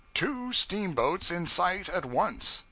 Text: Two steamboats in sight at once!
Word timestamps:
Two 0.15 0.51
steamboats 0.51 1.29
in 1.29 1.45
sight 1.45 1.87
at 1.87 2.05
once! 2.05 2.59